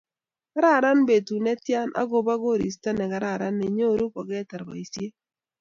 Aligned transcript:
Kararan 0.53 0.99
betut 1.09 1.41
netya, 1.47 1.81
agoba 2.01 2.33
koristo 2.45 2.89
negararan 2.99 3.55
nenyoru 3.59 4.05
kogetar 4.13 4.61
boisiet 4.69 5.13